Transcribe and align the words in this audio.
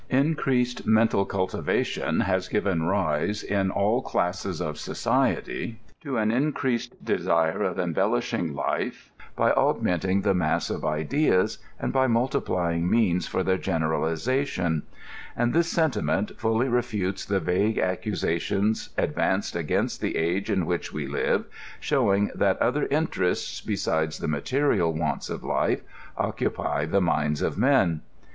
Increased 0.09 0.87
mental 0.87 1.27
cultiva 1.27 1.85
tion 1.85 2.21
has 2.21 2.47
given 2.47 2.81
rise, 2.81 3.43
in 3.43 3.69
all 3.69 4.01
classes 4.01 4.59
of 4.59 4.79
society, 4.79 5.79
to 6.01 6.17
an 6.17 6.31
increased 6.31 7.05
de 7.05 7.21
sire 7.21 7.61
of 7.61 7.77
embellishing 7.77 8.55
life 8.55 9.11
by 9.35 9.51
augmenting 9.51 10.21
the 10.21 10.33
mass 10.33 10.71
of 10.71 10.83
ideas, 10.83 11.59
and 11.79 11.93
by 11.93 12.07
multiplying 12.07 12.89
means 12.89 13.27
for 13.27 13.43
their 13.43 13.59
generalization; 13.59 14.81
and 15.37 15.53
this 15.53 15.67
sen 15.71 15.91
timent 15.91 16.35
fully 16.35 16.67
refutes 16.67 17.23
the 17.23 17.39
vague 17.39 17.77
accusations 17.77 18.89
advanced 18.97 19.55
against 19.55 20.01
the 20.01 20.15
age 20.15 20.49
in 20.49 20.65
which 20.65 20.91
we 20.91 21.05
live, 21.05 21.45
showing 21.79 22.31
that 22.33 22.59
other 22.59 22.87
interests, 22.87 23.61
be 23.61 23.75
sides 23.75 24.17
the 24.17 24.27
material 24.27 24.91
wants 24.93 25.29
of 25.29 25.43
life, 25.43 25.81
occupy 26.17 26.87
the 26.87 27.01
minds 27.01 27.43
of 27.43 27.55
men. 27.55 28.01